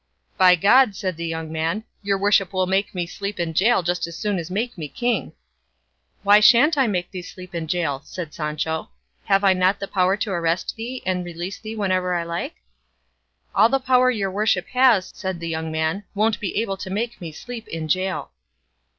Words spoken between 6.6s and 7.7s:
I make thee sleep in